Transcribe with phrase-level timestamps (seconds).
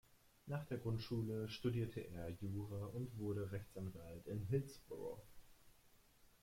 [0.47, 5.21] Nach der Grundschule studierte er Jura und wurde Rechtsanwalt in Hillsboro.